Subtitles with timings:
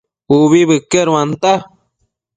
[0.37, 1.51] Ubi bëqueduanta